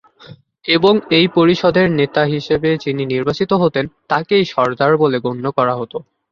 এবং 0.65 0.93
এই 1.17 1.27
পরিষদের 1.35 1.87
নেতা 1.99 2.23
হিসেবে 2.33 2.69
যিনি 2.83 3.03
নির্বাচিত 3.05 3.51
হতেন, 3.63 3.85
তাকেই 4.09 4.43
সরদার 4.53 4.91
বলে 5.01 5.17
গণ্য 5.25 5.45
করা 5.57 5.73
হতো। 5.75 5.97